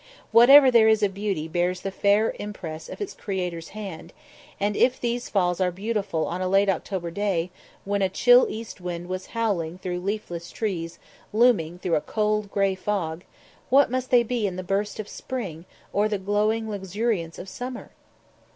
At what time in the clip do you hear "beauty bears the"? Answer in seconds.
1.13-1.91